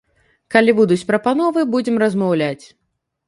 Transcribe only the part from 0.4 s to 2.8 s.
Калі будуць прапановы, будзем размаўляць.